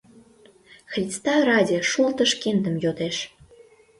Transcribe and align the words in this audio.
Христа 0.91 1.35
ради 1.47 1.77
шултыш 1.91 2.31
киндым 2.41 2.75
йодеш.. 2.83 3.17